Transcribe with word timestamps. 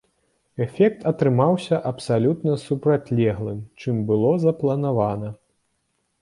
Эфект 0.65 1.03
атрымаўся 1.11 1.77
абсалютна 1.91 2.55
супрацьлеглым, 2.63 3.61
чым 3.85 4.01
было 4.09 4.33
запланавана. 4.47 5.29